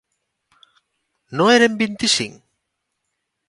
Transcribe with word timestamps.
No 1.41 1.45
eren 1.57 1.77
vint-i-cinc? 1.85 2.41